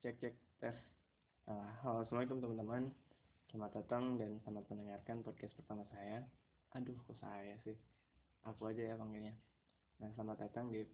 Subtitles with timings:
[0.00, 0.32] cek cek
[0.64, 0.78] tes.
[1.44, 2.88] Uh, halo assalamualaikum teman-teman.
[3.52, 6.24] Selamat datang dan selamat mendengarkan podcast pertama saya.
[6.72, 7.76] Aduh kok saya sih?
[8.48, 9.36] Aku aja ya panggilnya.
[10.00, 10.88] Nah selamat datang di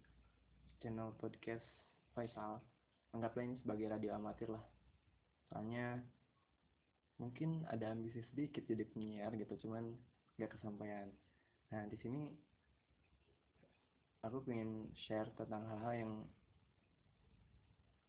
[0.82, 1.62] channel podcast
[2.18, 2.58] Faisal.
[3.14, 4.66] Anggaplah ini sebagai radio amatir lah.
[5.54, 6.02] Soalnya
[7.22, 9.86] mungkin ada ambisi sedikit jadi penyiar gitu cuman
[10.34, 11.14] gak kesampaian.
[11.70, 12.26] Nah di sini
[14.26, 16.12] aku pengen share tentang hal-hal yang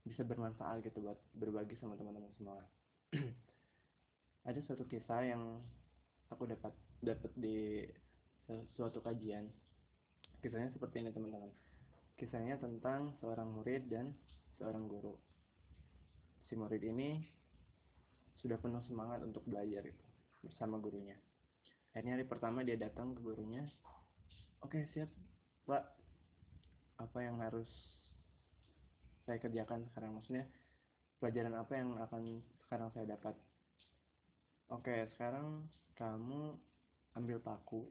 [0.08, 2.64] bisa bermanfaat gitu buat berbagi sama teman-teman semua.
[4.48, 5.60] Ada suatu kisah yang
[6.32, 6.72] aku dapat
[7.04, 7.84] dapat di
[8.74, 9.48] suatu kajian.
[10.40, 11.52] Kisahnya seperti ini teman-teman.
[12.16, 14.16] Kisahnya tentang seorang murid dan
[14.58, 15.14] seorang guru.
[16.48, 17.22] Si murid ini
[18.40, 20.06] sudah penuh semangat untuk belajar itu
[20.42, 21.18] bersama gurunya.
[21.92, 23.68] Akhirnya hari pertama dia datang ke gurunya.
[24.64, 25.12] Oke siap
[25.68, 25.84] pak.
[26.98, 27.70] Apa yang harus
[29.28, 30.16] saya kerjakan sekarang.
[30.16, 30.48] Maksudnya
[31.20, 33.36] pelajaran apa yang akan sekarang saya dapat?
[34.72, 35.68] Oke sekarang
[36.00, 36.56] kamu
[37.20, 37.84] ambil paku.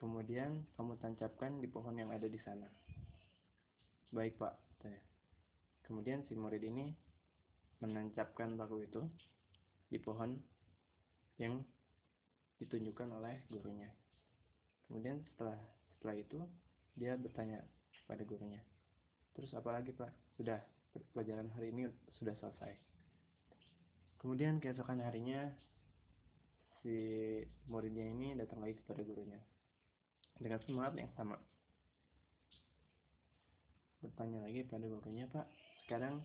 [0.00, 2.66] Kemudian kamu tancapkan di pohon yang ada di sana.
[4.08, 4.56] Baik pak.
[5.84, 6.92] Kemudian si murid ini
[7.80, 9.00] menancapkan paku itu
[9.88, 10.36] di pohon
[11.40, 11.64] yang
[12.60, 13.88] ditunjukkan oleh gurunya.
[14.84, 15.56] Kemudian setelah
[15.96, 16.38] setelah itu
[16.92, 17.64] dia bertanya
[18.04, 18.60] pada gurunya
[19.38, 20.10] Terus apa lagi Pak?
[20.34, 20.58] Sudah,
[21.14, 21.86] pelajaran hari ini
[22.18, 22.74] sudah selesai.
[24.18, 25.46] Kemudian keesokan harinya
[26.82, 26.98] si
[27.70, 29.38] muridnya ini datang lagi kepada gurunya
[30.42, 31.38] dengan semangat yang sama.
[34.02, 35.46] Bertanya lagi pada gurunya, Pak,
[35.86, 36.18] sekarang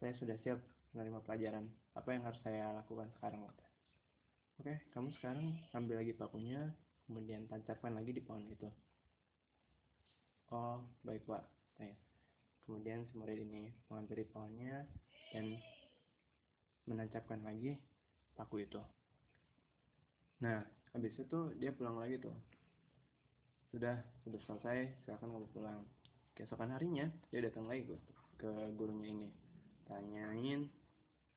[0.00, 0.56] saya sudah siap
[0.96, 1.68] menerima pelajaran.
[1.92, 3.44] Apa yang harus saya lakukan sekarang?
[4.56, 6.64] Oke, kamu sekarang ambil lagi pakunya,
[7.04, 8.72] kemudian tancapkan lagi di pohon itu.
[10.48, 11.96] Oh, baik Pak saya.
[12.68, 14.84] Kemudian si murid ini mengambil pohonnya
[15.32, 15.56] dan
[16.84, 17.80] menancapkan lagi
[18.36, 18.84] paku itu.
[20.44, 20.60] Nah,
[20.92, 22.36] habis itu dia pulang lagi tuh.
[23.72, 23.96] Sudah,
[24.26, 25.80] sudah selesai, silakan kamu pulang.
[26.36, 27.96] Keesokan harinya, dia datang lagi ke,
[28.40, 29.28] ke gurunya ini.
[29.86, 30.68] Tanyain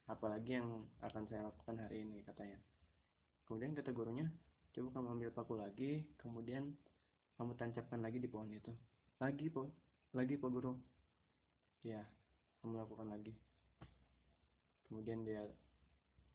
[0.10, 2.60] apa lagi yang akan saya lakukan hari ini, katanya.
[3.48, 4.28] Kemudian kata gurunya,
[4.74, 6.74] coba kamu ambil paku lagi, kemudian
[7.38, 8.72] kamu tancapkan lagi di pohon itu.
[9.20, 9.70] Lagi, po,
[10.14, 10.78] lagi Pak Guru?
[11.82, 12.06] Ya
[12.62, 13.34] kamu lakukan lagi.
[14.86, 15.42] Kemudian dia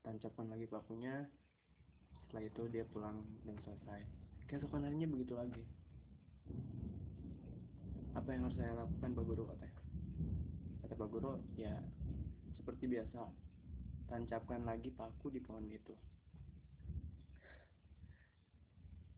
[0.03, 1.31] tancapkan lagi pakunya
[2.27, 4.03] setelah itu dia pulang dan selesai.
[4.51, 5.63] Keesokan harinya begitu lagi?
[8.19, 9.79] Apa yang harus saya lakukan Pak Guru katanya?
[10.83, 11.79] Kata Pak Guru ya
[12.59, 13.31] seperti biasa
[14.11, 15.95] tancapkan lagi paku di pohon itu.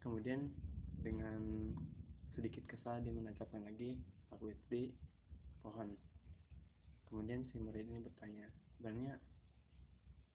[0.04, 0.52] Kemudian
[1.00, 1.72] dengan
[2.36, 3.96] sedikit kesal dia menancapkan lagi
[4.30, 4.82] paku itu di
[5.60, 5.90] pohon
[7.10, 8.46] kemudian si murid ini bertanya
[8.78, 9.18] sebenarnya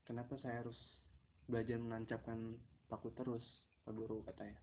[0.05, 0.77] kenapa saya harus
[1.49, 2.57] belajar menancapkan
[2.89, 3.41] paku terus
[3.85, 4.21] pak guru?
[4.25, 4.57] katanya.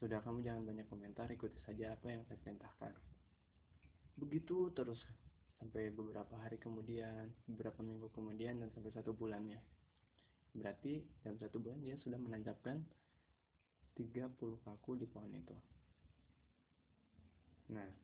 [0.00, 2.92] Sudah kamu jangan banyak komentar ikuti saja apa yang saya perintahkan.
[4.16, 5.00] Begitu terus
[5.60, 9.60] sampai beberapa hari kemudian beberapa minggu kemudian dan sampai satu bulannya.
[10.56, 12.80] Berarti dalam satu bulan dia sudah menancapkan
[13.96, 15.56] 30 paku di pohon itu.
[17.76, 17.99] Nah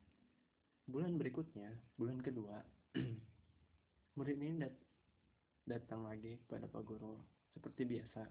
[0.87, 1.67] bulan berikutnya
[1.99, 2.63] bulan kedua
[4.17, 4.73] murid ini dat
[5.67, 7.19] datang lagi kepada Pak Guru.
[7.51, 8.23] Seperti biasa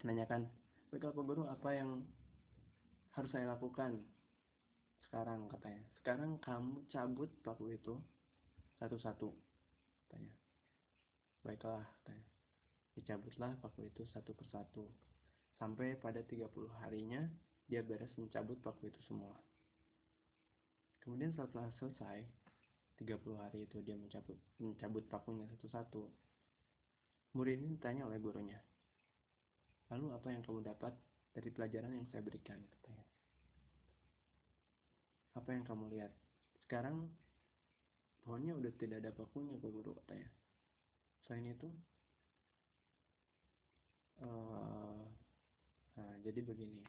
[0.00, 0.48] menanyakan
[0.88, 2.00] baiklah Pak Guru apa yang
[3.12, 4.00] harus saya lakukan?
[5.04, 5.84] Sekarang katanya.
[6.00, 8.00] Sekarang kamu cabut paku itu
[8.80, 9.28] satu-satu
[10.08, 10.32] katanya.
[11.44, 12.26] Baiklah katanya.
[12.96, 14.88] Dicabutlah paku itu satu persatu.
[15.60, 16.48] Sampai pada 30
[16.80, 17.28] harinya
[17.68, 19.36] dia beres mencabut paku itu semua
[21.08, 22.20] Kemudian setelah selesai
[23.00, 26.04] 30 hari itu dia mencabut mencabut pakunya satu-satu.
[27.32, 28.60] Murid ini ditanya oleh gurunya.
[29.88, 30.92] Lalu apa yang kamu dapat
[31.32, 32.60] dari pelajaran yang saya berikan?
[32.60, 33.08] Katanya.
[35.32, 36.12] Apa yang kamu lihat?
[36.60, 37.08] Sekarang
[38.20, 40.28] pohonnya udah tidak ada pakunya, Pak Guru katanya.
[41.24, 41.72] Selain itu,
[44.20, 45.00] uh,
[45.96, 46.84] nah, jadi begini.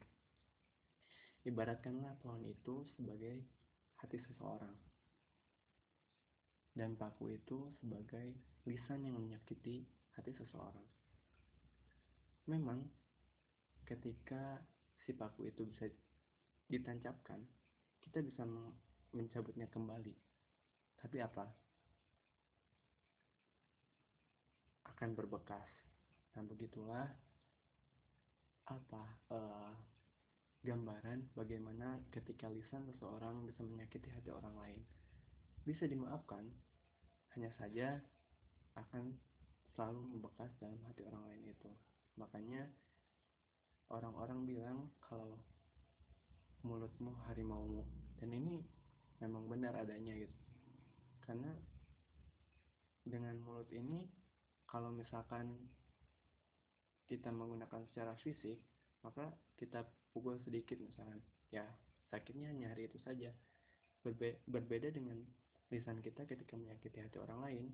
[1.48, 3.60] Ibaratkanlah pohon itu sebagai
[4.00, 4.76] hati seseorang.
[6.72, 9.84] Dan paku itu sebagai lisan yang menyakiti
[10.16, 10.88] hati seseorang.
[12.48, 12.80] Memang
[13.84, 14.58] ketika
[15.04, 15.86] si paku itu bisa
[16.70, 17.42] ditancapkan,
[18.06, 18.46] kita bisa
[19.12, 20.16] mencabutnya kembali.
[21.00, 21.46] Tapi apa?
[24.88, 25.68] Akan berbekas.
[26.34, 27.10] Dan begitulah
[28.70, 29.04] apa
[29.34, 29.74] uh,
[30.60, 34.80] gambaran bagaimana ketika lisan seseorang bisa menyakiti hati orang lain.
[35.64, 36.44] Bisa dimaafkan,
[37.36, 38.00] hanya saja
[38.76, 39.16] akan
[39.76, 41.72] selalu membekas dalam hati orang lain itu.
[42.20, 42.68] Makanya
[43.88, 45.40] orang-orang bilang kalau
[46.68, 47.88] mulutmu harimaumu.
[48.20, 48.60] Dan ini
[49.24, 50.36] memang benar adanya gitu.
[51.24, 51.56] Karena
[53.08, 54.04] dengan mulut ini
[54.68, 55.56] kalau misalkan
[57.08, 58.60] kita menggunakan secara fisik
[59.06, 61.20] maka kita pukul sedikit misalkan
[61.54, 61.64] ya
[62.10, 63.32] sakitnya hanya hari itu saja.
[64.00, 65.20] Berbe berbeda dengan
[65.70, 67.66] lisan kita ketika menyakiti hati orang lain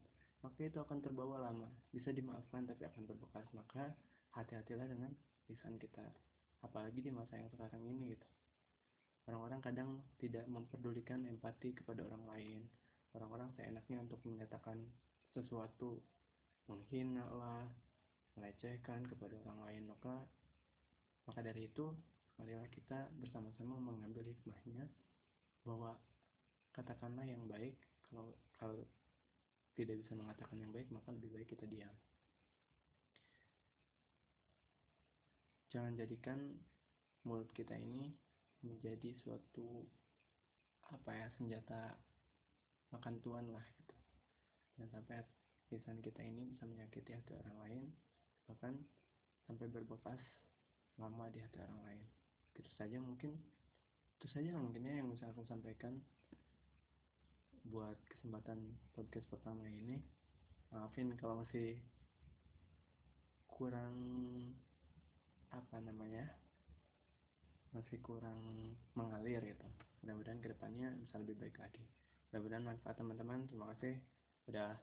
[0.45, 1.65] maka itu akan terbawa lama.
[1.89, 3.49] Bisa dimaafkan tapi akan berbekas.
[3.57, 3.89] Maka
[4.37, 5.09] hati-hatilah dengan
[5.49, 6.05] lisan kita.
[6.61, 8.27] Apalagi di masa yang sekarang ini gitu.
[9.25, 9.89] Orang-orang kadang
[10.21, 12.59] tidak memperdulikan empati kepada orang lain.
[13.17, 14.85] Orang-orang seenaknya untuk menyatakan
[15.33, 15.97] sesuatu.
[16.69, 17.65] Menghina lah
[18.37, 19.83] melecehkan kepada orang lain.
[19.89, 20.13] Maka
[21.25, 21.89] maka dari itu
[22.37, 24.85] marilah kita bersama-sama mengambil hikmahnya
[25.65, 25.97] bahwa
[26.75, 28.83] katakanlah yang baik kalau kalau
[29.75, 31.91] tidak bisa mengatakan yang baik maka lebih baik kita diam.
[35.71, 36.39] Jangan jadikan
[37.27, 38.07] mulut kita ini
[38.63, 39.83] menjadi suatu
[40.87, 41.97] apa ya senjata
[42.95, 43.97] makan tuan lah gitu.
[44.79, 45.19] Dan sampai
[45.73, 47.83] lisan kita ini bisa menyakiti hati orang lain
[48.45, 48.77] bahkan
[49.49, 50.21] sampai berbekas
[50.99, 52.03] lama di hati orang lain.
[52.55, 53.35] Itu saja mungkin.
[54.19, 55.99] Itu saja mungkinnya yang bisa aku sampaikan
[57.67, 59.99] buat kesempatan podcast pertama ini.
[60.71, 61.79] Maafin kalau masih
[63.49, 63.95] kurang
[65.55, 66.27] apa namanya
[67.71, 68.39] masih kurang
[68.95, 69.67] mengalir gitu.
[70.03, 71.83] Mudah-mudahan ke depannya bisa lebih baik lagi.
[72.31, 73.47] Mudah-mudahan manfaat teman-teman.
[73.51, 73.99] Terima kasih.
[74.47, 74.75] Udah